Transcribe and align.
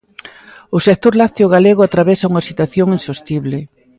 O 0.77 0.77
sector 0.87 1.13
lácteo 1.21 1.51
galego 1.55 1.81
atravesa 1.83 2.29
unha 2.31 2.45
situación 2.49 2.87
insostible. 2.97 3.57